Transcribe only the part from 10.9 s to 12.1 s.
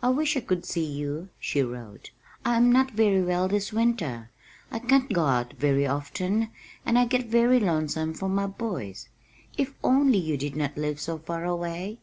so far away!"